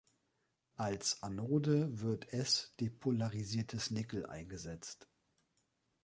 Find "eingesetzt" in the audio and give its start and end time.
4.25-5.07